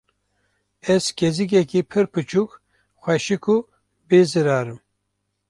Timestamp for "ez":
0.93-1.05